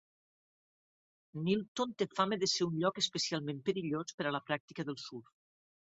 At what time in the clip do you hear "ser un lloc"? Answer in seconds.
2.55-2.97